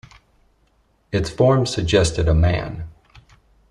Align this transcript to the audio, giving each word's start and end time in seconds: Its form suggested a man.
Its 1.11 1.29
form 1.29 1.67
suggested 1.67 2.27
a 2.27 2.33
man. 2.33 2.85